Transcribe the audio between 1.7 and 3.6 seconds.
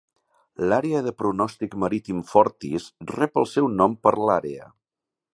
marítim "Forties" rep el